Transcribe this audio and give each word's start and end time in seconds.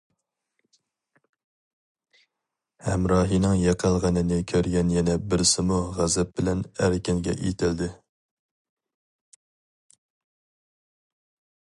ھەمراھىنىڭ 2.85 3.53
يىقىلغىنىنى 3.65 4.39
كۆرگەن 4.53 4.89
يەنە 4.95 5.17
بىرسىمۇ 5.35 5.79
غەزەپ 5.99 6.33
بىلەن 6.41 6.65
ئەركىنگە 6.87 7.39
ئېتىلدى. 7.39 7.91